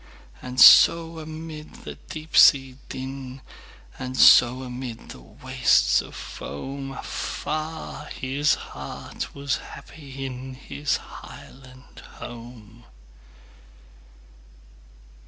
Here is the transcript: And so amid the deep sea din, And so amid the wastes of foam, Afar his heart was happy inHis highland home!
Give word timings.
And 0.41 0.59
so 0.59 1.19
amid 1.19 1.83
the 1.83 1.93
deep 2.09 2.35
sea 2.35 2.79
din, 2.89 3.41
And 3.99 4.17
so 4.17 4.63
amid 4.63 5.09
the 5.09 5.19
wastes 5.21 6.01
of 6.01 6.15
foam, 6.15 6.91
Afar 6.93 8.05
his 8.07 8.55
heart 8.55 9.35
was 9.35 9.57
happy 9.57 10.27
inHis 10.27 10.97
highland 10.97 11.99
home! 12.13 12.85